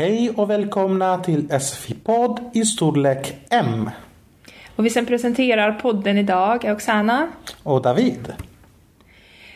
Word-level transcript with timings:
Hej 0.00 0.30
och 0.36 0.50
välkomna 0.50 1.18
till 1.18 1.48
SFI-podd 1.60 2.50
i 2.52 2.64
storlek 2.64 3.34
M. 3.50 3.90
Och 4.76 4.86
vi 4.86 4.90
som 4.90 5.06
presenterar 5.06 5.72
podden 5.72 6.18
idag 6.18 6.64
är 6.64 6.72
Oksana. 6.72 7.28
Och 7.62 7.82
David. 7.82 8.32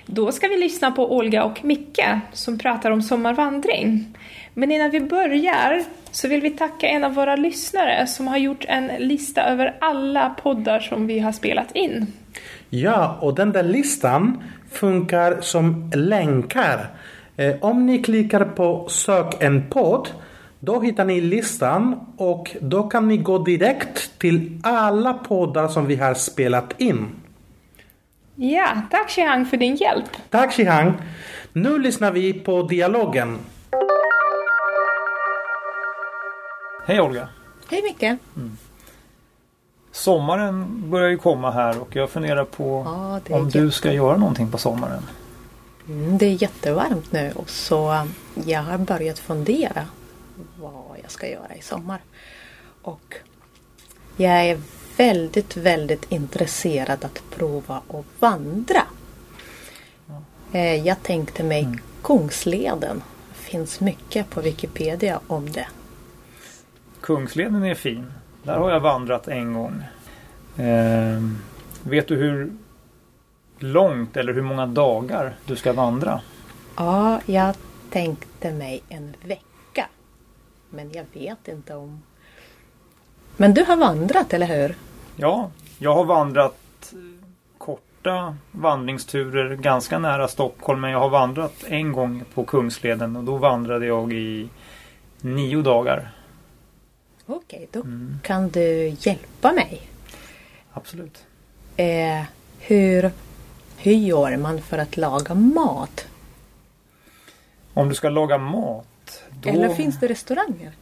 Då 0.06 0.32
ska 0.32 0.48
vi 0.48 0.56
lyssna 0.56 0.91
på 0.91 1.16
Olga 1.16 1.45
och 1.45 1.64
Micke 1.64 2.04
som 2.32 2.59
pratar 2.59 2.91
om 2.91 3.02
sommarvandring. 3.02 4.16
Men 4.54 4.72
innan 4.72 4.91
vi 4.91 5.00
börjar 5.00 5.84
så 6.10 6.28
vill 6.28 6.41
vi 6.41 6.50
tacka 6.50 6.88
en 6.88 7.04
av 7.04 7.14
våra 7.14 7.36
lyssnare 7.36 8.06
som 8.06 8.29
har 8.29 8.38
gjort 8.38 8.64
en 8.68 8.86
lista 8.98 9.42
över 9.42 9.76
alla 9.80 10.30
poddar 10.30 10.80
som 10.80 11.06
vi 11.06 11.19
har 11.19 11.33
spelat 11.33 11.72
in. 11.77 12.06
Ja, 12.70 13.19
och 13.20 13.34
den 13.34 13.52
där 13.52 13.62
listan 13.62 14.42
funkar 14.70 15.41
som 15.41 15.91
länkar. 15.95 16.86
Eh, 17.36 17.55
om 17.61 17.86
ni 17.86 18.02
klickar 18.02 18.45
på 18.45 18.88
sök 18.88 19.42
en 19.42 19.70
podd 19.70 20.08
då 20.64 20.80
hittar 20.80 21.04
ni 21.04 21.20
listan 21.20 22.06
och 22.16 22.56
då 22.60 22.82
kan 22.82 23.09
ni 23.09 23.16
gå 23.16 23.38
direkt 23.38 24.18
till 24.18 24.60
alla 24.62 25.14
poddar 25.14 25.68
som 25.68 25.86
vi 25.86 25.96
har 25.96 26.14
spelat 26.14 26.80
in. 26.80 27.09
Ja, 28.34 28.80
tack 28.91 29.10
Shihang 29.10 29.46
för 29.46 29.56
din 29.56 29.77
hjälp. 29.77 30.05
Tack 30.30 30.52
Shihang. 30.52 30.92
Nu 31.52 31.78
lyssnar 31.78 32.12
vi 32.12 32.32
på 32.32 32.62
dialogen. 32.62 33.38
Hej 36.86 37.00
Olga! 37.00 37.28
Hej 37.70 37.83
Micke! 37.83 38.19
Sommaren 39.92 40.83
börjar 40.91 41.08
ju 41.08 41.16
komma 41.19 41.50
här 41.50 41.80
och 41.80 41.96
jag 41.96 42.10
funderar 42.10 42.44
på 42.44 42.83
Ja, 43.28 43.36
om 43.36 43.48
du 43.50 43.70
ska 43.70 43.92
göra 43.92 44.17
någonting 44.17 44.50
på 44.50 44.58
sommaren. 44.58 45.02
Mm, 45.89 46.19
Det 46.19 46.27
är 46.27 46.42
jättevarmt 46.42 47.12
nu 47.12 47.33
och 47.36 47.50
så 47.50 47.92
um, 47.92 48.14
jag 48.46 48.62
har 48.62 48.78
börjat 48.78 49.19
fundera 49.19 49.86
vad 50.60 50.98
jag 51.02 51.10
ska 51.10 51.28
göra 51.28 51.54
i 51.54 51.62
sommar. 51.62 52.00
Och 52.82 53.14
jag 54.16 54.46
är 54.46 54.58
väldigt, 54.96 55.56
väldigt 55.56 56.12
intresserad 56.12 57.04
att 57.04 57.22
prova 57.30 57.77
att 57.88 58.04
vandra. 58.20 58.82
Eh, 60.52 60.86
Jag 60.86 61.02
tänkte 61.02 61.42
mig 61.44 61.68
Kungsleden. 62.02 63.02
Det 63.28 63.50
finns 63.50 63.80
mycket 63.80 64.30
på 64.30 64.40
Wikipedia 64.40 65.20
om 65.27 65.52
det. 65.52 65.66
Kungsleden 67.00 67.64
är 67.64 67.74
fin. 67.74 68.12
Där 68.42 68.58
har 68.58 68.70
jag 68.70 68.80
vandrat 68.80 69.28
en 69.28 69.52
gång. 69.55 69.82
Ehm, 70.58 71.38
vet 71.82 72.08
du 72.08 72.16
hur 72.16 72.52
långt 73.58 74.16
eller 74.16 74.32
hur 74.34 74.42
många 74.42 74.66
dagar 74.66 75.36
du 75.46 75.56
ska 75.56 75.72
vandra? 75.72 76.20
Ja, 76.77 77.20
jag 77.27 77.55
tänkte 77.90 78.52
mig 78.52 78.82
en 78.88 79.14
vecka. 79.24 79.42
Men 80.75 80.91
jag 80.92 81.05
vet 81.12 81.48
inte 81.48 81.75
om... 81.75 82.03
Men 83.36 83.55
du 83.55 83.64
har 83.64 83.77
vandrat, 83.77 84.33
eller 84.33 84.47
hur? 84.47 84.77
Ja, 85.17 85.50
jag 85.78 85.94
har 85.94 86.05
vandrat 86.05 86.92
eh, 86.92 86.98
korta 87.58 88.36
vandringsturer 88.50 89.56
ganska 89.56 89.98
nära 89.98 90.28
Stockholm 90.28 90.80
men 90.80 90.91
jag 90.91 91.00
har 91.00 91.08
vandrat 91.08 91.64
en 91.67 91.92
gång 91.92 92.25
på 92.34 92.45
Kungsleden 92.45 93.17
och 93.17 93.25
då 93.25 93.36
vandrade 93.36 93.86
jag 93.86 94.12
i 94.12 94.48
nio 95.20 95.62
dagar. 95.62 96.11
Okej, 97.27 97.69
då 97.72 97.83
kan 98.22 98.48
du 98.48 98.97
hjälpa 98.98 99.52
mig. 99.52 99.80
Absolut. 100.72 101.27
Eh, 101.77 102.22
hur, 102.58 103.11
hur 103.77 103.92
gör 103.92 104.36
man 104.36 104.62
för 104.62 104.78
att 104.78 104.97
laga 104.97 105.34
mat? 105.34 106.06
Om 107.74 107.89
du 107.89 107.95
ska 107.95 108.08
laga 108.08 108.39
mat. 108.39 108.86
Då... 109.44 109.50
Eller 109.50 109.74
finns 109.74 110.00
det 110.00 110.08
restauranger? 110.08 110.72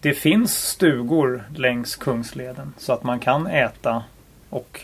Det 0.00 0.14
finns 0.14 0.54
stugor 0.54 1.44
längs 1.54 1.96
Kungsleden 1.96 2.74
så 2.78 2.92
att 2.92 3.02
man 3.02 3.20
kan 3.20 3.46
äta 3.46 4.04
och 4.50 4.80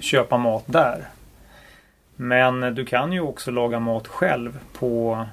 köpa 0.00 0.38
mat 0.38 0.64
där. 0.66 1.08
Men 2.16 2.74
du 2.74 2.84
kan 2.84 3.12
ju 3.12 3.20
också 3.20 3.50
laga 3.50 3.80
mat 3.80 4.06
själv 4.06 4.58
på 4.72 5.26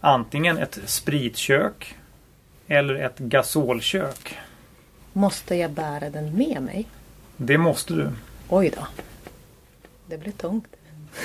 antingen 0.00 0.58
ett 0.58 0.78
spritkök 0.84 1.96
eller 2.66 2.94
ett 2.94 3.18
gasolkök. 3.18 4.38
Måste 5.12 5.54
jag 5.54 5.70
bära 5.70 6.10
den 6.10 6.36
med 6.36 6.62
mig? 6.62 6.86
Det 7.36 7.58
måste 7.58 7.94
du. 7.94 8.10
Oj 8.48 8.72
då. 8.76 8.86
Det 10.06 10.18
blir 10.18 10.32
tungt. 10.32 10.76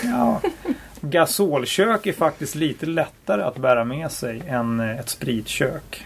Ja. 0.04 0.42
Gasolkök 1.02 2.08
är 2.08 2.14
faktiskt 2.14 2.56
lite 2.56 2.86
lättare 2.86 3.42
att 3.44 3.58
bära 3.58 3.84
med 3.84 4.12
sig 4.12 4.42
än 4.48 4.80
ett 4.80 5.10
spritkök. 5.10 6.06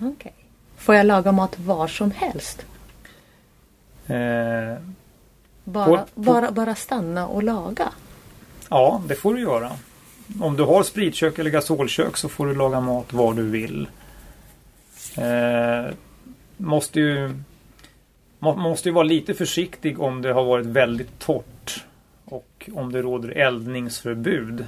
Okej. 0.00 0.32
Får 0.76 0.94
jag 0.94 1.06
laga 1.06 1.32
mat 1.32 1.58
var 1.58 1.88
som 1.88 2.10
helst? 2.10 2.66
Eh, 4.06 4.76
Bara, 5.64 5.86
På- 5.86 5.96
på- 5.96 6.20
bara, 6.20 6.50
bara 6.50 6.74
stanna 6.74 7.26
och 7.26 7.42
laga? 7.42 7.88
Ja, 8.68 9.02
det 9.08 9.14
får 9.14 9.34
du 9.34 9.40
göra. 9.40 9.70
Om 10.40 10.56
du 10.56 10.62
har 10.62 10.82
spritkök 10.82 11.38
eller 11.38 11.50
gasolkök 11.50 12.16
så 12.16 12.28
får 12.28 12.46
du 12.46 12.54
laga 12.54 12.80
mat 12.80 13.12
var 13.12 13.34
du 13.34 13.42
vill. 13.42 13.88
Eh, 15.16 15.92
måste 16.56 17.00
ju 17.00 17.34
Man 18.38 18.58
måste 18.58 18.88
ju 18.88 18.92
vara 18.94 19.04
lite 19.04 19.34
försiktig 19.34 20.00
om 20.00 20.22
det 20.22 20.32
har 20.32 20.44
varit 20.44 20.66
väldigt 20.66 21.18
torrt 21.18 21.84
och 22.30 22.70
om 22.74 22.92
det 22.92 23.02
råder 23.02 23.28
eldningsförbud. 23.28 24.66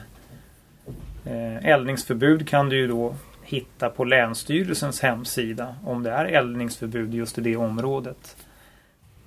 Eh, 1.25 1.66
eldningsförbud 1.66 2.48
kan 2.48 2.69
du 2.69 2.76
ju 2.76 2.87
då 2.87 3.15
hitta 3.43 3.91
på 3.91 4.04
Länsstyrelsens 4.04 5.00
hemsida 5.00 5.75
om 5.84 6.03
det 6.03 6.10
är 6.10 6.25
eldningsförbud 6.25 7.15
just 7.15 7.38
i 7.38 7.41
det 7.41 7.56
området. 7.56 8.37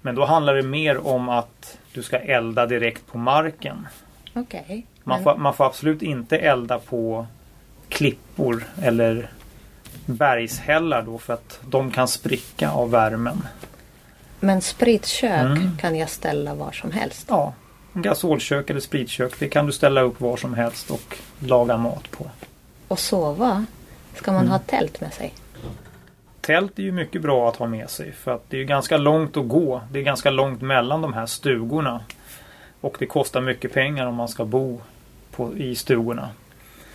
Men 0.01 0.15
då 0.15 0.25
handlar 0.25 0.55
det 0.55 0.63
mer 0.63 1.07
om 1.07 1.29
att 1.29 1.77
du 1.93 2.03
ska 2.03 2.17
elda 2.19 2.65
direkt 2.65 3.07
på 3.07 3.17
marken. 3.17 3.87
Okej. 4.33 4.85
Man, 5.03 5.23
får, 5.23 5.35
man 5.37 5.53
får 5.53 5.65
absolut 5.65 6.01
inte 6.01 6.37
elda 6.37 6.79
på 6.79 7.27
klippor 7.89 8.63
eller 8.81 9.29
bergshällar 10.05 11.01
då 11.01 11.17
för 11.17 11.33
att 11.33 11.59
de 11.69 11.91
kan 11.91 12.07
spricka 12.07 12.71
av 12.71 12.91
värmen. 12.91 13.41
Men 14.39 14.61
spritkök 14.61 15.41
Mm. 15.57 15.77
kan 15.77 15.95
jag 15.95 16.09
ställa 16.09 16.55
var 16.55 16.71
som 16.71 16.91
helst. 16.91 17.25
Ja, 17.29 17.53
gasolkök 17.93 18.69
eller 18.69 18.79
spritkök 18.79 19.39
det 19.39 19.47
kan 19.47 19.65
du 19.65 19.71
ställa 19.71 20.01
upp 20.01 20.21
var 20.21 20.37
som 20.37 20.53
helst 20.53 20.91
och 20.91 21.17
laga 21.39 21.77
mat 21.77 22.11
på. 22.11 22.25
Och 22.87 22.99
sova? 22.99 23.65
Ska 24.15 24.31
man 24.31 24.41
Mm. 24.41 24.51
ha 24.51 24.59
tält 24.59 25.01
med 25.01 25.13
sig? 25.13 25.33
Tält 26.41 26.79
är 26.79 26.83
ju 26.83 26.91
mycket 26.91 27.21
bra 27.21 27.49
att 27.49 27.55
ha 27.55 27.67
med 27.67 27.89
sig 27.89 28.11
för 28.11 28.31
att 28.35 28.49
det 28.49 28.57
är 28.57 28.63
ganska 28.63 28.97
långt 28.97 29.37
att 29.37 29.47
gå. 29.47 29.81
Det 29.91 29.99
är 29.99 30.03
ganska 30.03 30.29
långt 30.29 30.61
mellan 30.61 31.01
de 31.01 31.13
här 31.13 31.25
stugorna. 31.25 32.01
Och 32.81 32.95
det 32.99 33.05
kostar 33.05 33.41
mycket 33.41 33.73
pengar 33.73 34.05
om 34.05 34.15
man 34.15 34.27
ska 34.27 34.45
bo 34.45 34.81
på, 35.31 35.57
i 35.57 35.75
stugorna. 35.75 36.29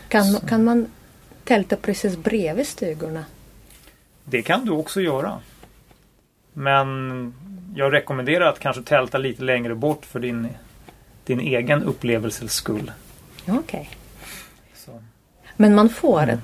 Kan, 0.09 0.25
Så. 0.25 0.47
kan 0.47 0.65
man 0.65 0.87
tälta 1.45 1.77
precis 1.77 2.17
bredvid 2.17 2.67
stugorna? 2.69 3.25
Det 4.25 4.43
kan 4.43 4.65
du 4.65 4.73
också 4.73 5.01
göra. 5.01 5.39
Men 6.53 7.35
jag 7.77 7.93
rekommenderar 7.93 8.47
att 8.49 8.59
kanske 8.59 8.83
tälta 8.83 9.19
lite 9.19 9.43
längre 9.43 9.75
bort 9.75 10.05
för 10.05 10.21
din, 10.21 10.49
din 11.29 11.41
egen 11.41 11.83
upplevelses 11.83 12.53
skull. 12.53 12.93
Okej. 13.49 13.91
Så. 14.75 15.03
Men 15.57 15.75
man 15.75 15.89
får 15.89 16.23
Mm. 16.23 16.39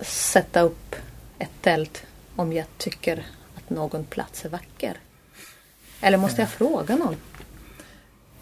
sätta 0.00 0.60
upp 0.60 0.96
ett 1.38 1.50
tält 1.60 2.06
om 2.36 2.52
jag 2.52 2.66
tycker 2.78 3.24
att 3.56 3.70
någon 3.70 4.04
plats 4.04 4.44
är 4.44 4.48
vacker? 4.48 4.96
Eller 6.00 6.18
måste 6.18 6.40
jag 6.42 6.50
fråga 6.50 6.96
någon? 6.96 7.16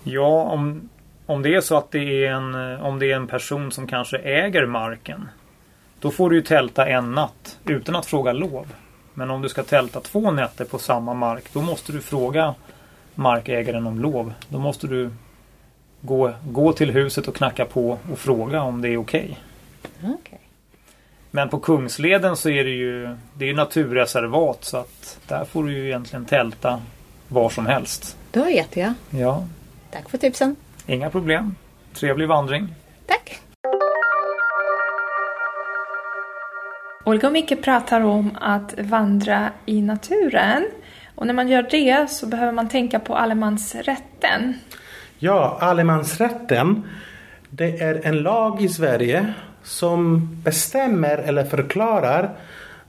Ja, 0.03 0.43
om, 0.43 0.89
om 1.27 1.43
det 1.43 1.55
är 1.55 1.61
så 1.61 1.77
att 1.77 1.91
det 1.91 2.25
är, 2.25 2.31
en, 2.33 2.55
om 2.81 2.99
det 2.99 3.13
är 3.13 3.17
en 3.17 3.27
person 3.27 3.73
som 3.73 3.87
kanske 3.87 4.19
äger 4.19 4.67
marken. 4.67 5.29
Då 6.01 6.11
får 6.11 6.31
du 6.31 6.37
ju 6.37 6.43
tälta 6.43 6.87
en 6.87 7.13
natt 7.13 7.59
utan 7.65 7.97
att 7.97 8.07
fråga 8.07 8.33
lov. 8.33 8.73
Men 9.15 9.31
om 9.31 9.43
du 9.43 9.49
ska 9.49 9.63
tälta 9.63 10.01
två 10.01 10.31
nätter 10.31 10.65
på 10.65 10.79
samma 10.79 11.15
mark 11.15 11.45
då 11.53 11.63
måste 11.63 11.93
du 11.93 12.01
fråga 12.01 12.55
markägaren 13.15 13.87
om 13.87 13.99
lov. 14.01 14.33
Då 14.49 14.59
måste 14.59 14.87
du 14.87 15.11
gå, 16.01 16.33
gå 16.51 16.73
till 16.73 16.91
huset 16.91 17.29
och 17.29 17.35
knacka 17.37 17.65
på 17.65 17.99
och 18.13 18.19
fråga 18.19 18.63
om 18.63 18.83
det 18.83 18.89
är 18.89 18.97
okej. 18.97 19.39
Okej. 20.05 20.41
Men 21.31 21.49
på 21.49 21.59
Kungsleden 21.61 22.37
så 22.37 22.49
är 22.51 22.65
det 22.65 22.71
ju 22.71 23.17
det 23.35 23.45
är 23.45 23.49
ju 23.49 23.55
naturreservat 23.55 24.65
så 24.65 24.77
att 24.77 25.19
där 25.27 25.45
får 25.45 25.65
du 25.65 25.73
ju 25.73 25.87
egentligen 25.87 26.25
tälta 26.25 26.83
var 27.29 27.51
som 27.51 27.67
helst. 27.67 28.17
Då 28.33 28.45
vet 28.45 28.77
jag. 28.77 28.93
Ja, 29.11 29.47
Tack 29.91 30.09
för 30.11 30.19
tipsen. 30.19 30.57
inga 30.87 31.11
problem. 31.11 31.55
Trevlig 31.95 32.29
vandring. 32.29 32.75
Tack. 33.07 33.41
Olga 37.05 37.27
och 37.27 37.33
Micke 37.33 37.63
pratar 37.63 38.01
om 38.01 38.39
att 38.41 38.75
vandra 38.79 39.51
i 39.67 39.83
naturen. 39.83 40.67
Och 41.15 41.27
när 41.27 41.35
man 41.35 41.49
gör 41.49 41.63
det 41.71 42.11
så 42.11 42.27
behöver 42.27 42.53
man 42.53 42.69
tänka 42.69 43.01
på 43.01 43.15
allemansrätten. 43.17 44.55
Ja, 45.21 45.59
allemansrätten. 45.61 46.83
Det 47.51 47.81
är 47.81 48.01
en 48.05 48.23
lag 48.23 48.63
i 48.63 48.69
Sverige 48.69 49.33
som 49.63 50.29
bestämmer 50.43 51.19
eller 51.19 51.45
förklarar 51.45 52.31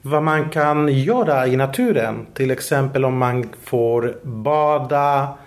vad 0.02 0.24
man 0.24 0.50
kan 0.50 0.88
göra 0.88 1.48
i 1.48 1.56
naturen. 1.56 2.26
Till 2.34 2.52
exempel 2.52 3.06
om 3.06 3.18
man 3.18 3.50
får 3.64 4.18
bada, 4.24 5.38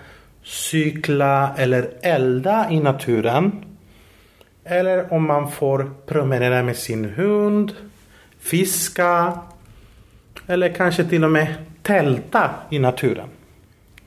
cykla 0.43 1.55
eller 1.57 1.91
elda 2.03 2.67
i 2.71 2.81
naturen. 2.81 3.65
Eller 4.65 5.13
om 5.13 5.27
man 5.27 5.51
får 5.51 5.91
promenera 6.07 6.63
med 6.63 6.77
sin 6.77 7.05
hund, 7.05 7.73
fiska 8.41 9.39
eller 10.47 10.69
kanske 10.69 11.05
till 11.05 11.25
och 11.25 11.31
med 11.31 11.55
tälta 11.83 12.51
i 12.71 12.79
naturen. 12.79 13.29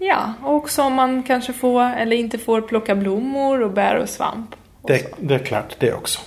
Ja, 0.08 0.34
och 0.44 0.54
också 0.56 0.82
om 0.82 0.94
man 0.94 1.24
kanske 1.24 1.54
får 1.54 1.82
eller 1.82 2.16
inte 2.16 2.38
får 2.38 2.62
plocka 2.62 2.96
blommor 2.96 3.62
och 3.62 3.72
bär 3.72 3.96
och 3.96 4.10
svamp. 4.10 4.56
Och, 4.82 4.90
Det, 4.90 5.14
det 5.20 5.36
är 5.36 5.40
klart, 5.40 5.76
det 5.80 5.94
också. 5.94 6.20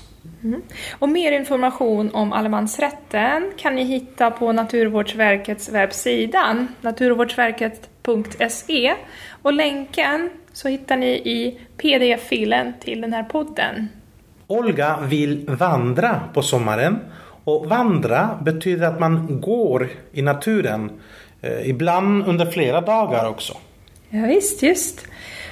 och 0.99 1.09
mer 1.09 1.33
information 1.33 2.11
om 2.15 2.33
allemansrätten 2.33 3.53
kan 3.57 3.75
ni 3.75 3.85
hitta 3.85 4.31
på 4.31 4.53
Naturvårdsverkets 4.53 5.69
webbsida, 5.69 6.67
naturvårdsverket.se. 6.81 8.95
Och 9.43 9.53
länken 9.53 10.31
så 10.53 10.69
hittar 10.69 10.97
ni 10.97 11.07
i 11.11 11.61
pdf-filen 11.77 12.73
till 12.81 13.01
den 13.01 13.13
här 13.13 13.23
podden. 13.23 13.89
Olga 14.47 14.99
vill 15.03 15.45
vandra 15.49 16.21
på 16.35 16.43
sommaren. 16.43 16.99
Och 17.45 17.67
vandra 17.67 18.39
betyder 18.43 18.87
att 18.87 19.01
man 19.01 19.41
går 19.41 19.89
i 20.13 20.23
naturen. 20.23 20.91
Eh, 21.41 21.69
ibland 21.71 22.27
under 22.29 22.47
flera 22.47 22.81
dagar 22.81 23.29
också. 23.29 23.55
Ja, 24.11 24.27
visst, 24.27 24.63
just. 24.63 25.07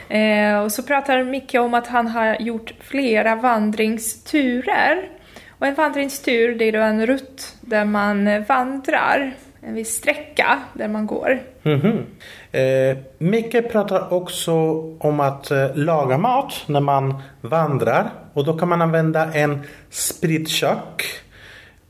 Eh, 0.09 0.59
och 0.59 0.73
så 0.73 0.83
pratar 0.83 1.25
Micke 1.25 1.55
om 1.55 1.75
att 1.75 1.87
han 1.87 2.07
har 2.07 2.37
gjort 2.41 2.73
flera 2.81 3.37
vandringsturer. 3.37 5.11
Och 5.59 5.67
en 5.67 5.75
vandringstur 5.75 6.55
det 6.55 6.65
är 6.65 6.73
då 6.73 6.79
en 6.79 7.07
rutt 7.07 7.57
där 7.61 7.85
man 7.85 8.45
vandrar 8.45 9.35
en 9.61 9.75
viss 9.75 9.95
sträcka 9.95 10.59
där 10.73 10.89
man 10.89 11.07
går. 11.07 11.43
Mhm. 11.63 12.07
Eh, 12.53 12.97
Micke 13.19 13.73
pratar 13.73 14.13
också 14.13 14.53
om 14.99 15.21
att 15.21 15.51
eh, 15.51 15.75
laga 15.75 16.19
mat 16.19 16.55
när 16.67 16.81
man 16.81 17.23
vandrar. 17.41 18.11
Och 18.33 18.45
då 18.45 18.59
kan 18.59 18.69
man 18.69 18.83
använda 18.83 19.35
en 19.35 19.61
spritkök. 19.91 21.05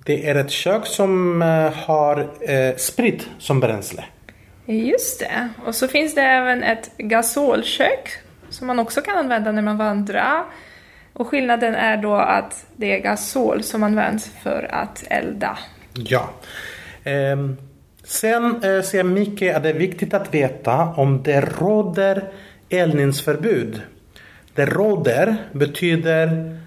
Det 0.05 0.29
är 0.29 0.35
ett 0.35 0.51
kök 0.51 0.87
som 0.87 1.43
eh, 1.43 1.73
har 1.73 2.19
eh, 2.41 2.77
sprit 2.77 3.29
som 3.39 3.61
bränsle. 3.61 4.05
Just 4.67 5.21
det. 5.21 5.49
Och 5.65 5.75
så 5.75 5.89
finns 5.89 6.15
det 6.15 6.23
även 6.23 6.63
ett 6.63 6.91
gasolkök 6.99 8.11
som 8.49 8.67
man 8.67 8.79
också 8.79 9.01
kan 9.01 9.19
använda 9.19 9.53
när 9.53 9.63
man 9.63 9.77
vandrar. 9.77 10.45
Och 11.13 11.29
skillnaden 11.29 11.75
är 11.75 11.97
då 11.97 12.15
att 12.15 12.67
det 12.77 12.93
är 12.93 12.99
gasol 12.99 13.63
som 13.63 13.83
används 13.83 14.31
för 14.43 14.69
att 14.73 15.05
elda. 15.11 15.59
Ja. 15.95 16.31
Ehm, 17.05 17.57
sen 18.05 18.45
eh, 18.45 18.83
säger 18.83 19.05
Micke 19.05 19.43
att 19.43 19.63
det 19.63 19.69
är 19.69 19.79
viktigt 19.79 20.15
att 20.15 20.35
veta 20.35 20.95
om 20.97 21.23
det 21.23 21.41
råder 21.41 22.33
eldningsförbud. 22.69 23.83
Det 24.55 24.67
råder 24.67 25.37
betyder 25.53 26.59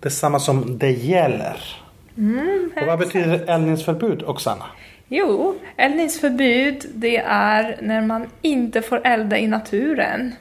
detsamma 0.00 0.38
som 0.38 0.78
det 0.78 0.90
gäller. 0.90 1.56
Och 2.80 2.86
vad 2.86 2.98
betyder 2.98 3.50
eldningsförbud, 3.50 4.22
Oksana? 4.22 4.64
Jo, 5.14 5.58
eldningsförbud 5.76 6.86
det 6.94 7.16
är 7.26 7.78
när 7.82 8.00
man 8.00 8.26
inte 8.42 8.82
får 8.82 9.06
elda 9.06 9.38
i 9.38 9.46
naturen. 9.46 10.34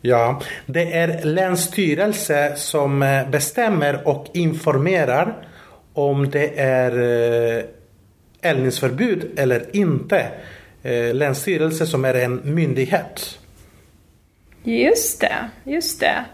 Ja, 0.00 0.40
det 0.66 0.92
är 0.92 1.24
länsstyrelse 1.24 2.56
som 2.56 3.02
eh, 3.02 3.28
bestämmer 3.28 4.08
och 4.08 4.26
informerar 4.34 5.48
om 5.92 6.30
det 6.30 6.60
är 6.60 6.92
eh, 7.58 7.64
eldningsförbud 8.40 9.38
eller 9.38 9.76
inte. 9.76 10.26
Eh, 10.82 11.14
Länsstyrelse 11.14 11.86
som 11.86 12.04
är 12.04 12.14
en 12.14 12.54
myndighet. 12.54 13.38
Just 14.62 15.20
det, 15.20 15.50
just 15.64 16.00
det. 16.00 16.24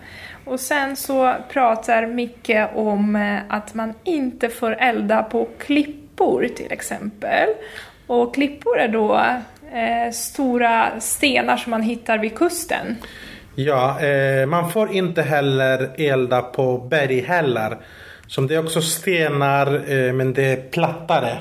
Och 0.45 0.61
sen 0.61 0.97
så 0.97 1.35
pratar 1.53 2.07
Micke 2.07 2.69
om 2.75 3.39
att 3.49 3.75
man 3.75 3.95
inte 4.05 4.49
får 4.49 4.73
elda 4.73 5.23
på 5.23 5.49
klippor 6.17 6.49
till 6.57 6.73
exempel. 6.73 7.49
Och 8.07 8.35
klippor 8.35 8.79
är 8.79 8.89
då 8.89 9.15
eh, 9.73 10.13
stora 10.13 11.01
stenar 11.01 11.57
som 11.57 11.71
man 11.71 11.83
hittar 11.83 12.19
vid 12.19 12.35
kusten. 12.39 12.97
Ja, 13.55 14.01
eh, 14.01 14.47
man 14.47 14.71
får 14.71 14.93
inte 14.93 15.23
heller 15.23 15.91
elda 15.99 16.43
på 16.43 16.79
berghällar. 16.79 17.79
Som 18.27 18.47
det 18.47 18.55
är 18.55 18.59
också 18.65 18.81
stenar 18.83 19.67
eh, 19.93 20.13
men 20.13 20.33
det 20.33 20.45
är 20.45 20.57
plattare. 20.71 21.37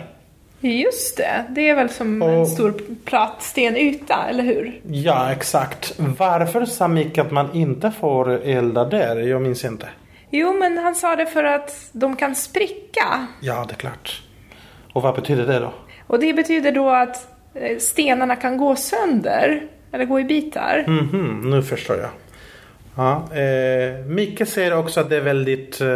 Just 0.59 1.17
det, 1.17 1.43
det 1.49 1.69
är 1.69 1.75
väl 1.75 1.89
som 1.89 2.21
en 2.21 2.29
Och- 2.37 2.47
stor 2.47 2.73
platt 3.05 3.35
stenyta, 3.43 4.25
eller 4.29 4.43
hur? 4.43 4.81
Ja, 4.91 5.31
exakt. 5.31 5.93
Varför 5.97 6.65
sa 6.65 6.87
Micke 6.87 7.17
att 7.17 7.31
man 7.31 7.53
inte 7.53 7.91
får 7.91 8.29
elda 8.45 8.85
där? 8.85 9.15
Jag 9.15 9.41
minns 9.41 9.65
inte. 9.65 9.87
Jo, 10.29 10.53
men 10.53 10.77
han 10.77 10.95
sa 10.95 11.15
det 11.15 11.25
för 11.25 11.43
att 11.43 11.89
de 11.91 12.15
kan 12.15 12.35
spricka. 12.35 13.27
Ja, 13.41 13.65
det 13.67 13.73
är 13.73 13.77
klart. 13.77 14.21
Och 14.93 15.01
vad 15.01 15.15
betyder 15.15 15.45
det 15.45 15.59
då? 15.59 15.73
Och 16.07 16.19
det 16.19 16.33
betyder 16.33 16.71
då 16.71 16.89
att 16.89 17.27
eh, 17.53 17.77
stenarna 17.77 18.35
kan 18.35 18.57
gå 18.57 18.75
sönder, 18.75 19.61
eller 19.91 20.05
gå 20.05 20.19
i 20.19 20.23
bitar. 20.23 20.83
Mhm, 20.87 21.49
nu 21.49 21.63
förstår 21.63 21.97
jag. 21.97 22.09
Ja, 22.95 23.37
eh, 23.37 24.05
Micke 24.05 24.47
säger 24.47 24.77
också 24.77 24.99
att 24.99 25.09
det 25.09 25.17
är 25.17 25.21
väldigt 25.21 25.81
eh, 25.81 25.87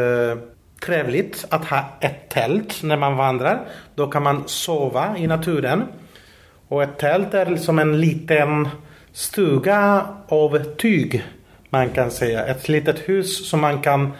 trevligt 0.86 1.46
att 1.50 1.66
ha 1.66 1.86
ett 2.00 2.30
tält 2.30 2.84
när 2.84 2.98
man 2.98 3.18
vandrar. 3.18 3.60
Då 3.96 4.08
kan 4.08 4.24
man 4.24 4.44
sova 4.46 5.18
i 5.18 5.28
naturen. 5.28 5.84
Och 6.68 6.84
ett 6.84 6.98
tält 6.98 7.34
är 7.34 7.56
som 7.56 7.80
en 7.80 8.02
liten 8.02 8.68
stuga 9.12 10.08
av 10.28 10.60
tyg. 10.78 11.24
Man 11.70 11.90
kan 11.90 12.12
säga. 12.12 12.46
Ett 12.46 12.70
litet 12.70 13.10
hus 13.10 13.50
som 13.50 13.62
man 13.62 13.82
kan 13.82 14.14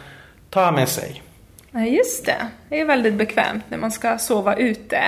ta 0.50 0.72
med 0.72 0.88
sig. 0.88 1.22
Ja, 1.70 1.80
just 1.80 2.26
det. 2.26 2.46
Det 2.68 2.80
är 2.80 2.84
väldigt 2.84 3.14
bekvämt 3.14 3.64
när 3.68 3.78
man 3.78 3.90
ska 3.90 4.18
sova 4.18 4.56
ute. 4.56 5.00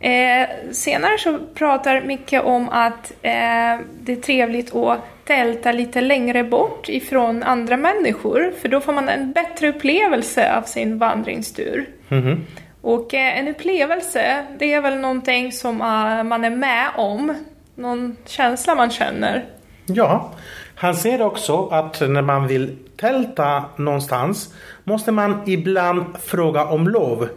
Eh, 0.00 0.48
senare 0.72 1.18
så 1.18 1.38
pratar 1.54 2.02
Micke 2.02 2.34
om 2.44 2.68
att 2.68 3.12
eh, 3.22 3.78
det 4.00 4.12
är 4.12 4.20
trevligt 4.22 4.74
att 4.74 5.00
tälta 5.24 5.72
lite 5.72 6.00
längre 6.00 6.44
bort 6.44 6.88
ifrån 6.88 7.42
andra 7.42 7.76
människor, 7.76 8.52
för 8.60 8.68
då 8.68 8.80
får 8.80 8.92
man 8.92 9.08
en 9.08 9.32
bättre 9.32 9.68
upplevelse 9.68 10.56
av 10.56 10.62
sin 10.62 10.98
vandringstur. 10.98 11.88
Mhm. 12.08 12.46
Och 12.82 13.14
eh, 13.14 13.38
en 13.38 13.48
upplevelse, 13.48 14.46
det 14.58 14.72
är 14.72 14.80
väl 14.80 14.98
någonting 14.98 15.52
som 15.52 15.80
eh, 15.80 16.22
man 16.22 16.44
är 16.44 16.50
med 16.50 16.88
om, 16.96 17.34
någon 17.74 18.16
känsla 18.26 18.74
man 18.74 18.90
känner. 18.90 19.44
Ja, 19.86 20.32
han 20.80 20.94
säger 20.94 21.22
också 21.22 21.68
att 21.68 22.00
när 22.00 22.22
man 22.22 22.46
vill 22.46 22.76
tälta 22.96 23.64
någonstans 23.76 24.54
måste 24.84 25.12
man 25.12 25.42
ibland 25.46 26.04
fråga 26.22 26.64
om 26.64 26.88
lov. 26.88 27.28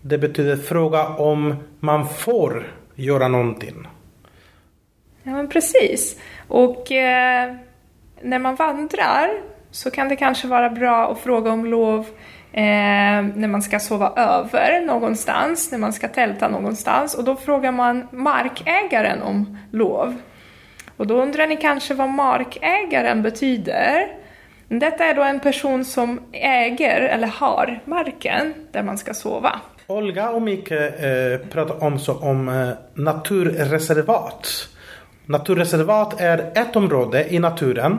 Det 0.00 0.18
betyder 0.18 0.56
fråga 0.56 1.06
om 1.06 1.54
man 1.80 2.08
får 2.08 2.66
göra 2.94 3.28
någonting. 3.28 3.88
Ja, 5.22 5.30
men 5.30 5.48
precis. 5.48 6.20
Och 6.48 6.92
eh, 6.92 7.54
när 8.22 8.38
man 8.38 8.54
vandrar 8.54 9.30
så 9.70 9.90
kan 9.90 10.08
det 10.08 10.16
kanske 10.16 10.48
vara 10.48 10.70
bra 10.70 11.12
att 11.12 11.18
fråga 11.18 11.50
om 11.50 11.66
lov 11.66 12.06
eh, 12.52 12.62
när 13.34 13.48
man 13.48 13.62
ska 13.62 13.78
sova 13.78 14.12
över 14.16 14.86
någonstans, 14.86 15.72
när 15.72 15.78
man 15.78 15.92
ska 15.92 16.08
tälta 16.08 16.48
någonstans. 16.48 17.14
Och 17.14 17.24
då 17.24 17.36
frågar 17.36 17.72
man 17.72 18.08
markägaren 18.10 19.22
om 19.22 19.58
lov. 19.70 20.16
Och 20.96 21.06
då 21.06 21.22
undrar 21.22 21.46
ni 21.46 21.56
kanske 21.56 21.94
vad 21.94 22.08
markägaren 22.08 23.22
betyder. 23.22 24.08
Detta 24.68 25.04
är 25.04 25.14
då 25.14 25.22
en 25.22 25.40
person 25.40 25.84
som 25.84 26.20
äger 26.32 27.00
eller 27.00 27.26
har 27.26 27.80
marken 27.84 28.54
där 28.72 28.82
man 28.82 28.98
ska 28.98 29.14
sova. 29.14 29.60
Olga 29.86 30.30
och 30.30 30.42
Micke 30.42 30.70
eh, 30.70 31.38
pratar 31.50 31.84
också 31.84 32.12
om 32.12 32.48
eh, 32.48 32.68
naturreservat. 32.94 34.68
Naturreservat 35.26 36.20
är 36.20 36.38
ett 36.54 36.76
område 36.76 37.26
i 37.34 37.38
naturen 37.38 37.98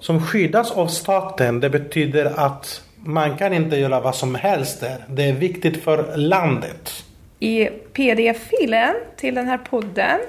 som 0.00 0.22
skyddas 0.22 0.72
av 0.72 0.86
staten. 0.86 1.60
Det 1.60 1.70
betyder 1.70 2.32
att 2.36 2.82
man 2.96 3.36
kan 3.36 3.52
inte 3.52 3.76
göra 3.76 4.00
vad 4.00 4.14
som 4.14 4.34
helst 4.34 4.80
där. 4.80 5.04
Det 5.08 5.24
är 5.24 5.32
viktigt 5.32 5.84
för 5.84 6.16
landet. 6.16 7.04
I 7.38 7.66
pdf-filen 7.92 8.94
till 9.16 9.34
den 9.34 9.46
här 9.46 9.58
podden 9.58 10.20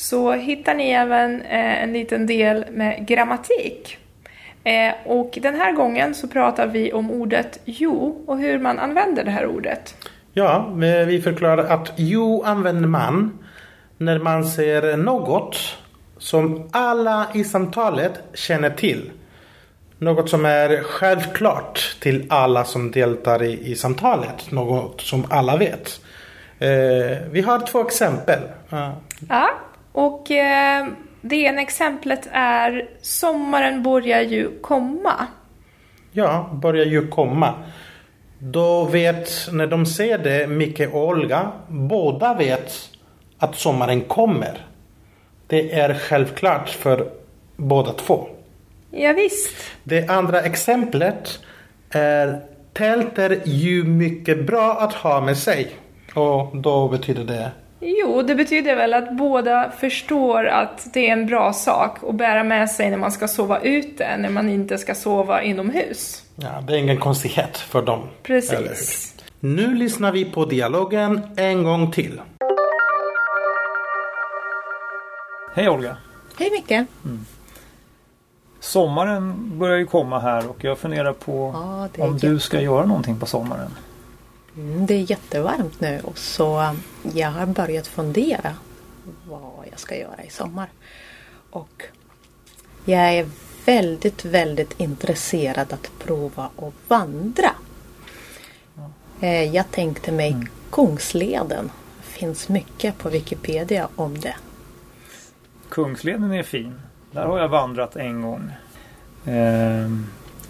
så 0.00 0.32
hittar 0.32 0.74
ni 0.74 0.90
även 0.90 1.42
eh, 1.42 1.82
en 1.82 1.92
liten 1.92 2.26
del 2.26 2.64
med 2.70 3.06
grammatik. 3.06 3.98
Eh, 4.64 4.94
och 5.04 5.38
den 5.42 5.54
här 5.54 5.72
gången 5.72 6.14
så 6.14 6.28
pratar 6.28 6.66
vi 6.66 6.92
om 6.92 7.10
ordet 7.10 7.60
jo 7.64 8.24
och 8.26 8.38
hur 8.38 8.58
man 8.58 8.78
använder 8.78 9.24
det 9.24 9.30
här 9.30 9.46
ordet. 9.46 9.94
Ja, 10.32 10.72
vi 11.06 11.20
förklarar 11.24 11.64
att 11.64 11.92
jo 11.96 12.42
använder 12.42 12.88
man 12.88 13.38
när 13.98 14.18
man 14.18 14.44
säger 14.44 14.96
något 14.96 15.56
som 16.18 16.68
alla 16.72 17.26
i 17.34 17.44
samtalet 17.44 18.12
känner 18.34 18.70
till. 18.70 19.10
något 19.98 20.30
som 20.30 20.44
är 20.44 20.82
självklart 20.82 21.96
till 22.00 22.26
alla 22.28 22.64
som 22.64 22.90
deltar 22.90 23.42
i, 23.42 23.70
i 23.70 23.74
samtalet. 23.74 24.50
Något 24.50 25.00
som 25.00 25.24
alla 25.30 25.56
vet. 25.56 26.00
Eh, 26.58 27.18
vi 27.30 27.40
har 27.40 27.66
två 27.66 27.80
exempel. 27.80 28.38
Uh. 28.72 28.90
Ja, 29.28 29.50
och 29.92 30.30
eh, 30.30 30.86
det 31.20 31.36
ena 31.36 31.60
exemplet 31.60 32.28
är 32.32 32.88
Sommaren 33.00 33.82
börjar 33.82 34.20
ju 34.20 34.60
komma. 34.60 35.26
Ja, 36.12 36.50
börjar 36.52 36.86
ju 36.86 37.08
komma. 37.08 37.54
Då 38.38 38.84
vet, 38.84 39.48
när 39.52 39.66
de 39.66 39.86
ser 39.86 40.18
det, 40.18 40.46
Micke 40.46 40.80
och 40.92 41.08
Olga, 41.08 41.52
båda 41.68 42.34
vet 42.34 42.90
att 43.38 43.56
sommaren 43.56 44.00
kommer. 44.00 44.66
Det 45.46 45.72
är 45.72 45.94
självklart 45.94 46.68
för 46.68 47.10
båda 47.56 47.92
två. 47.92 48.28
Ja, 48.90 49.12
visst. 49.12 49.56
Det 49.84 50.10
andra 50.10 50.40
exemplet 50.40 51.40
är 51.90 52.40
tält 52.72 53.18
är 53.18 53.40
ju 53.44 53.84
mycket 53.84 54.46
bra 54.46 54.76
att 54.80 54.94
ha 54.94 55.20
med 55.20 55.38
sig. 55.38 55.70
Och 56.14 56.56
då 56.56 56.88
betyder 56.88 57.24
det? 57.24 57.50
Jo, 57.82 58.22
det 58.22 58.34
betyder 58.34 58.76
väl 58.76 58.94
att 58.94 59.16
båda 59.16 59.70
förstår 59.78 60.46
att 60.46 60.88
det 60.92 61.08
är 61.08 61.12
en 61.12 61.26
bra 61.26 61.52
sak 61.52 61.98
att 62.08 62.14
bära 62.14 62.44
med 62.44 62.70
sig 62.70 62.90
när 62.90 62.96
man 62.96 63.12
ska 63.12 63.28
sova 63.28 63.60
ute, 63.60 64.16
när 64.16 64.30
man 64.30 64.48
inte 64.48 64.78
ska 64.78 64.94
sova 64.94 65.42
inomhus. 65.42 66.22
Ja, 66.36 66.48
det 66.66 66.72
är 66.72 66.76
ingen 66.76 66.96
konstighet 66.98 67.58
för 67.58 67.82
dem. 67.82 68.08
Precis. 68.22 69.14
Nu 69.40 69.74
lyssnar 69.74 70.12
vi 70.12 70.24
på 70.24 70.44
dialogen 70.44 71.20
en 71.36 71.62
gång 71.62 71.90
till. 71.90 72.20
Hej 75.54 75.68
Olga! 75.68 75.96
Hej 76.38 76.50
Micke! 76.50 76.70
Mm. 76.70 77.26
Sommaren 78.60 79.58
börjar 79.58 79.76
ju 79.76 79.86
komma 79.86 80.18
här 80.18 80.50
och 80.50 80.64
jag 80.64 80.78
funderar 80.78 81.12
på 81.12 81.50
ja, 81.54 82.04
om 82.04 82.18
du 82.18 82.38
ska 82.38 82.60
göra 82.60 82.86
någonting 82.86 83.18
på 83.18 83.26
sommaren. 83.26 83.70
Mm, 84.56 84.86
det 84.86 84.94
är 84.94 85.10
jättevarmt 85.10 85.80
nu 85.80 86.00
och 86.04 86.18
så 86.18 86.76
jag 87.14 87.30
har 87.30 87.46
börjat 87.46 87.86
fundera 87.86 88.54
vad 89.28 89.66
jag 89.70 89.80
ska 89.80 89.96
göra 89.96 90.24
i 90.24 90.30
sommar. 90.30 90.68
Och 91.50 91.84
jag 92.84 93.14
är 93.14 93.26
väldigt, 93.64 94.24
väldigt 94.24 94.80
intresserad 94.80 95.72
att 95.72 95.90
prova 95.98 96.50
att 96.56 96.74
vandra. 96.88 97.50
Eh, 99.20 99.54
jag 99.54 99.70
tänkte 99.70 100.12
mig 100.12 100.32
mm. 100.32 100.46
Kungsleden. 100.70 101.70
Det 101.96 102.18
finns 102.18 102.48
mycket 102.48 102.98
på 102.98 103.08
Wikipedia 103.08 103.88
om 103.96 104.20
det. 104.20 104.34
Kungsleden 105.68 106.32
är 106.32 106.42
fin. 106.42 106.80
Där 107.12 107.26
har 107.26 107.38
jag 107.38 107.48
vandrat 107.48 107.96
en 107.96 108.22
gång. 108.22 108.52
Eh, 109.24 109.90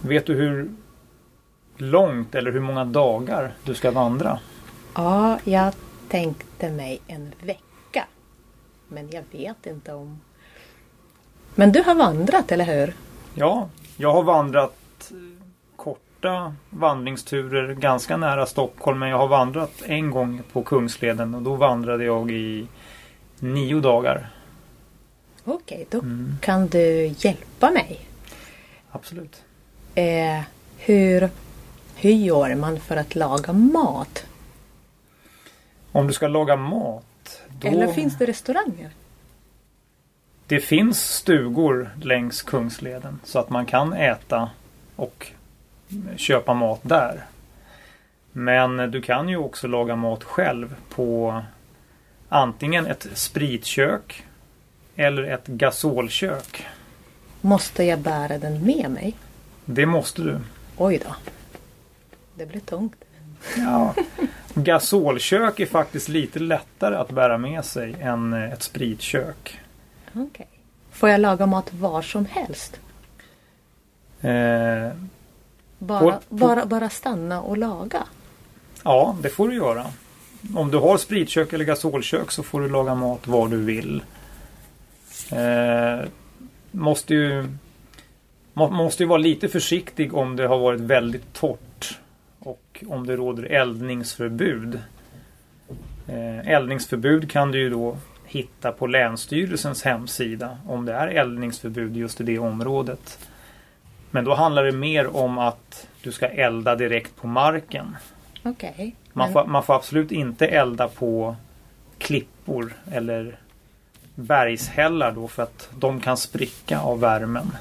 vet 0.00 0.26
du 0.26 0.34
hur 0.34 0.70
långt 1.80 2.34
eller 2.34 2.52
hur 2.52 2.60
många 2.60 2.84
dagar 2.84 3.52
du 3.64 3.74
ska 3.74 3.90
vandra? 3.90 4.38
Ja, 4.94 5.38
jag 5.44 5.74
tänkte 6.08 6.70
mig 6.70 7.00
en 7.06 7.32
vecka. 7.42 8.06
Men 8.88 9.08
jag 9.10 9.22
vet 9.32 9.66
inte 9.66 9.94
om... 9.94 10.20
Men 11.54 11.72
du 11.72 11.82
har 11.82 11.94
vandrat, 11.94 12.52
eller 12.52 12.64
hur? 12.64 12.94
Ja, 13.34 13.68
jag 13.96 14.12
har 14.12 14.22
vandrat 14.22 15.12
korta 15.76 16.54
vandringsturer 16.70 17.74
ganska 17.74 18.16
nära 18.16 18.46
Stockholm. 18.46 18.98
Men 18.98 19.08
jag 19.08 19.18
har 19.18 19.28
vandrat 19.28 19.82
en 19.86 20.10
gång 20.10 20.42
på 20.52 20.62
Kungsleden 20.62 21.34
och 21.34 21.42
då 21.42 21.54
vandrade 21.54 22.04
jag 22.04 22.30
i 22.30 22.66
nio 23.38 23.80
dagar. 23.80 24.30
Okej, 25.44 25.86
då 25.90 25.98
mm. 25.98 26.36
kan 26.40 26.66
du 26.66 27.14
hjälpa 27.18 27.70
mig. 27.70 28.00
Absolut. 28.90 29.42
Eh, 29.94 30.40
hur, 30.78 31.30
hur 32.00 32.10
gör 32.10 32.54
man 32.54 32.80
för 32.80 32.96
att 32.96 33.14
laga 33.14 33.52
mat? 33.52 34.26
Om 35.92 36.06
du 36.06 36.12
ska 36.12 36.28
laga 36.28 36.56
mat? 36.56 37.42
Då... 37.48 37.68
Eller 37.68 37.92
finns 37.92 38.18
det 38.18 38.26
restauranger? 38.26 38.90
Det 40.46 40.60
finns 40.60 41.14
stugor 41.14 41.90
längs 42.02 42.42
Kungsleden 42.42 43.20
så 43.24 43.38
att 43.38 43.50
man 43.50 43.66
kan 43.66 43.92
äta 43.92 44.50
och 44.96 45.26
köpa 46.16 46.54
mat 46.54 46.80
där. 46.82 47.26
Men 48.32 48.90
du 48.90 49.02
kan 49.02 49.28
ju 49.28 49.36
också 49.36 49.66
laga 49.66 49.96
mat 49.96 50.24
själv 50.24 50.74
på 50.88 51.42
antingen 52.28 52.86
ett 52.86 53.06
spritkök 53.14 54.24
eller 54.96 55.22
ett 55.22 55.46
gasolkök. 55.46 56.66
Måste 57.40 57.84
jag 57.84 57.98
bära 57.98 58.38
den 58.38 58.64
med 58.64 58.90
mig? 58.90 59.14
Det 59.64 59.86
måste 59.86 60.22
du. 60.22 60.38
Oj 60.76 61.00
då. 61.04 61.14
Det 62.40 62.46
blir 62.46 62.60
tungt. 62.60 63.04
Ja. 63.56 63.94
Gasolkök 64.54 65.60
är 65.60 65.66
faktiskt 65.66 66.08
lite 66.08 66.38
lättare 66.38 66.96
att 66.96 67.10
bära 67.10 67.38
med 67.38 67.64
sig 67.64 67.96
än 68.00 68.32
ett 68.32 68.62
spritkök. 68.62 69.60
Okay. 70.14 70.46
Får 70.90 71.08
jag 71.08 71.20
laga 71.20 71.46
mat 71.46 71.72
var 71.72 72.02
som 72.02 72.26
helst? 72.26 72.80
Eh, 74.20 74.30
bara, 75.78 76.00
på, 76.00 76.10
på, 76.10 76.20
bara, 76.28 76.66
bara 76.66 76.90
stanna 76.90 77.42
och 77.42 77.58
laga? 77.58 78.06
Ja, 78.82 79.16
det 79.22 79.28
får 79.28 79.48
du 79.48 79.54
göra. 79.54 79.86
Om 80.56 80.70
du 80.70 80.78
har 80.78 80.98
spritkök 80.98 81.52
eller 81.52 81.64
gasolkök 81.64 82.30
så 82.30 82.42
får 82.42 82.60
du 82.60 82.68
laga 82.68 82.94
mat 82.94 83.26
var 83.26 83.48
du 83.48 83.56
vill. 83.56 84.02
Eh, 85.32 86.08
måste 86.70 87.14
ju 87.14 87.48
man 88.52 88.72
måste 88.72 89.02
ju 89.02 89.08
vara 89.08 89.18
lite 89.18 89.48
försiktig 89.48 90.14
om 90.14 90.36
det 90.36 90.46
har 90.46 90.58
varit 90.58 90.80
väldigt 90.80 91.32
torrt 91.32 91.69
och 92.40 92.84
om 92.88 93.06
det 93.06 93.16
råder 93.16 93.42
eldningsförbud. 93.42 94.80
Eh, 96.06 96.48
eldningsförbud 96.48 97.30
kan 97.30 97.52
du 97.52 97.58
ju 97.58 97.70
då 97.70 97.96
hitta 98.24 98.72
på 98.72 98.86
Länsstyrelsens 98.86 99.82
hemsida 99.82 100.58
om 100.66 100.84
det 100.84 100.92
är 100.92 101.08
eldningsförbud 101.08 101.96
just 101.96 102.20
i 102.20 102.24
det 102.24 102.38
området. 102.38 103.18
Men 104.10 104.24
då 104.24 104.34
handlar 104.34 104.64
det 104.64 104.72
mer 104.72 105.16
om 105.16 105.38
att 105.38 105.86
du 106.02 106.12
ska 106.12 106.26
elda 106.28 106.76
direkt 106.76 107.16
på 107.16 107.26
marken. 107.26 107.96
Okay, 108.44 108.92
man, 109.12 109.32
får, 109.32 109.46
man 109.46 109.62
får 109.62 109.74
absolut 109.74 110.12
inte 110.12 110.46
elda 110.46 110.88
på 110.88 111.36
klippor 111.98 112.72
eller 112.92 113.38
bergshällar 114.14 115.12
då 115.12 115.28
för 115.28 115.42
att 115.42 115.68
de 115.78 116.00
kan 116.00 116.16
spricka 116.16 116.80
av 116.80 117.00
värmen. 117.00 117.56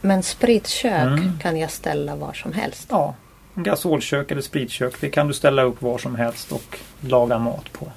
Men 0.00 0.22
spritkök 0.22 1.18
mm. 1.18 1.38
kan 1.38 1.58
jag 1.58 1.70
ställa 1.70 2.16
var 2.16 2.32
som 2.32 2.52
helst? 2.52 2.86
Ja, 2.90 3.14
gasolkök 3.54 4.30
eller 4.30 4.42
spritkök 4.42 5.00
det 5.00 5.08
kan 5.08 5.28
du 5.28 5.34
ställa 5.34 5.62
upp 5.62 5.82
var 5.82 5.98
som 5.98 6.14
helst 6.14 6.52
och 6.52 6.78
laga 7.00 7.38
mat 7.38 7.72
på. 7.72 7.92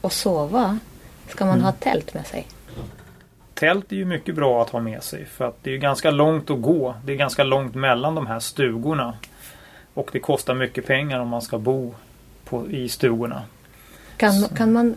Och 0.00 0.12
sova? 0.12 0.78
Ska 1.28 1.44
man 1.44 1.54
mm. 1.54 1.64
ha 1.64 1.72
tält 1.72 2.14
med 2.14 2.26
sig? 2.26 2.46
Tält 3.54 3.92
är 3.92 3.96
ju 3.96 4.04
mycket 4.04 4.34
bra 4.34 4.62
att 4.62 4.70
ha 4.70 4.80
med 4.80 5.02
sig 5.02 5.24
för 5.24 5.48
att 5.48 5.58
det 5.62 5.70
är 5.70 5.78
ganska 5.78 6.10
långt 6.10 6.50
att 6.50 6.62
gå. 6.62 6.94
Det 7.04 7.12
är 7.12 7.16
ganska 7.16 7.44
långt 7.44 7.74
mellan 7.74 8.14
de 8.14 8.26
här 8.26 8.40
stugorna. 8.40 9.14
Och 9.94 10.10
det 10.12 10.20
kostar 10.20 10.54
mycket 10.54 10.86
pengar 10.86 11.20
om 11.20 11.28
man 11.28 11.42
ska 11.42 11.58
bo 11.58 11.94
på, 12.44 12.70
i 12.70 12.88
stugorna. 12.88 13.42
Kan, 14.16 14.48
kan 14.56 14.72
man 14.72 14.94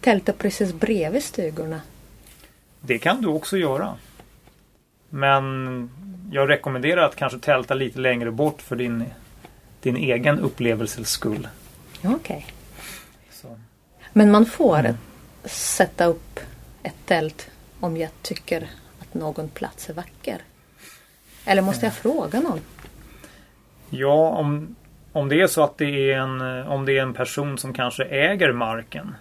tälta 0.00 0.32
precis 0.32 0.72
bredvid 0.72 1.24
stugorna? 1.24 1.80
Det 2.80 2.98
kan 2.98 3.22
du 3.22 3.28
också 3.28 3.56
göra. 3.56 3.94
Men 5.08 5.90
jag 6.32 6.50
rekommenderar 6.50 7.02
att 7.02 7.16
kanske 7.16 7.38
tälta 7.38 7.74
lite 7.74 7.98
längre 7.98 8.30
bort 8.30 8.62
för 8.62 8.76
din, 8.76 9.04
din 9.82 9.96
egen 9.96 10.38
upplevelses 10.38 11.08
skull. 11.10 11.48
Okej. 12.04 12.14
Okay. 12.14 12.42
Men 14.12 14.30
man 14.30 14.46
får 14.46 14.78
mm. 14.78 14.96
sätta 15.44 16.04
upp 16.04 16.40
ett 16.82 17.06
tält 17.06 17.50
om 17.80 17.96
jag 17.96 18.10
tycker 18.22 18.70
att 19.00 19.14
någon 19.14 19.48
plats 19.48 19.90
är 19.90 19.94
vacker? 19.94 20.38
Eller 21.44 21.62
måste 21.62 21.86
jag 21.86 21.94
fråga 21.94 22.40
någon? 22.40 22.60
Ja, 23.90 24.28
om, 24.28 24.76
om 25.12 25.28
det 25.28 25.40
är 25.40 25.46
så 25.46 25.64
att 25.64 25.78
det 25.78 26.12
är 26.12 26.18
en, 26.18 26.40
om 26.66 26.84
det 26.84 26.98
är 26.98 27.02
en 27.02 27.14
person 27.14 27.58
som 27.58 27.72
kanske 27.72 28.04
äger 28.04 28.52
marken. 28.52 29.14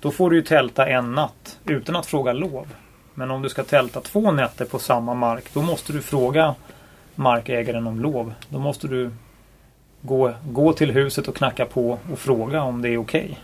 Då 0.00 0.10
får 0.10 0.30
du 0.30 0.36
ju 0.36 0.42
tälta 0.42 0.88
en 0.88 1.12
natt 1.12 1.58
utan 1.64 1.96
att 1.96 2.06
fråga 2.06 2.32
lov. 2.32 2.74
Men 3.14 3.30
om 3.30 3.42
du 3.42 3.48
ska 3.48 3.64
tälta 3.64 4.00
två 4.00 4.30
nätter 4.30 4.64
på 4.64 4.78
samma 4.78 5.14
mark 5.14 5.44
då 5.54 5.62
måste 5.62 5.92
du 5.92 6.02
fråga 6.02 6.54
markägaren 7.14 7.86
om 7.86 8.00
lov. 8.00 8.34
Då 8.48 8.58
måste 8.58 8.88
du 8.88 9.10
gå, 10.06 10.32
gå 10.50 10.72
till 10.72 10.90
huset 10.90 11.28
och 11.28 11.36
knacka 11.36 11.66
på 11.66 11.98
och 12.12 12.18
fråga 12.18 12.62
om 12.62 12.82
det 12.82 12.88
är 12.88 12.98
okej. 12.98 13.40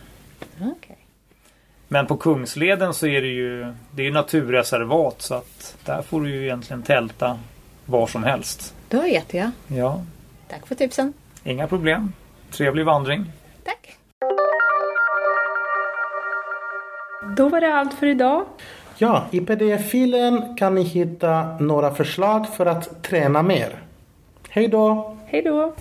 Okay. 0.57 0.71
okay. 0.71 0.95
Men 1.87 2.07
på 2.07 2.17
Kungsleden 2.17 2.93
så 2.93 3.07
är 3.07 3.21
det 3.21 3.27
ju 3.27 3.73
det 3.91 4.07
är 4.07 4.11
naturreservat 4.11 5.21
så 5.21 5.35
att 5.35 5.77
där 5.85 6.01
får 6.01 6.21
du 6.21 6.29
ju 6.29 6.43
egentligen 6.43 6.83
tälta 6.83 7.39
var 7.85 8.07
som 8.07 8.23
helst. 8.23 8.75
Då 8.89 9.01
vet 9.01 9.33
jag. 9.33 9.51
Ja. 9.67 10.01
Tack 10.49 10.67
för 10.67 10.75
tipsen. 10.75 11.13
Inga 11.43 11.67
problem. 11.67 12.13
Trevlig 12.51 12.85
vandring. 12.85 13.25
Tack. 13.63 13.97
Då 17.37 17.49
var 17.49 17.61
det 17.61 17.73
allt 17.73 17.93
för 17.93 18.07
idag. 18.07 18.45
Ja, 18.97 19.25
i 19.31 19.39
pdf-filen 19.39 20.57
kan 20.57 20.75
ni 20.75 20.83
hitta 20.83 21.57
några 21.59 21.95
förslag 21.95 22.47
för 22.55 22.65
att 22.65 23.03
träna 23.03 23.43
mer. 23.43 23.83
Hej 24.49 24.67
då! 24.67 25.17
Hej 25.25 25.41
då! 25.41 25.73